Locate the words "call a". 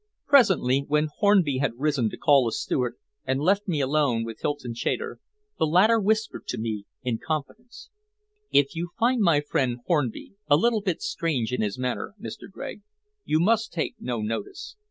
2.17-2.51